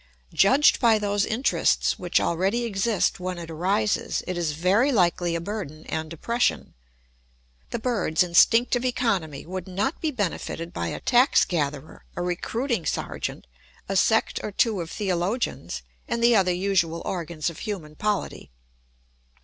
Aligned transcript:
Judged 0.33 0.79
by 0.79 0.97
those 0.97 1.27
interests 1.27 1.99
which 1.99 2.19
already 2.19 2.63
exist 2.65 3.19
when 3.19 3.37
it 3.37 3.51
arises, 3.51 4.23
it 4.25 4.35
is 4.35 4.53
very 4.53 4.91
likely 4.91 5.35
a 5.35 5.39
burden 5.39 5.85
and 5.85 6.11
oppression. 6.11 6.73
The 7.69 7.77
birds' 7.77 8.23
instinctive 8.23 8.83
economy 8.83 9.45
would 9.45 9.67
not 9.67 10.01
be 10.01 10.09
benefited 10.09 10.73
by 10.73 10.87
a 10.87 10.99
tax 10.99 11.45
gatherer, 11.45 12.03
a 12.15 12.23
recruiting 12.23 12.83
sergeant, 12.83 13.45
a 13.87 13.95
sect 13.95 14.39
or 14.41 14.51
two 14.51 14.81
of 14.81 14.89
theologians, 14.89 15.83
and 16.07 16.23
the 16.23 16.35
other 16.35 16.51
usual 16.51 17.03
organs 17.05 17.51
of 17.51 17.59
human 17.59 17.93
polity. 17.95 18.49